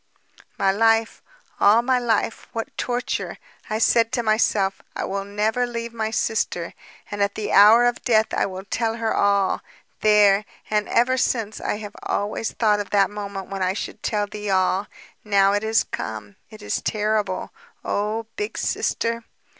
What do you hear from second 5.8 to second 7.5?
my sister. And at